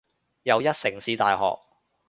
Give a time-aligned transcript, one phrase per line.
[0.41, 1.59] 又一城市大學